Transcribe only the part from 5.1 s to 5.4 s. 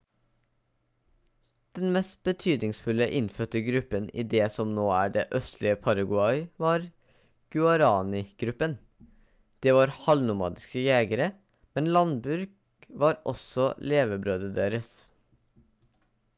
det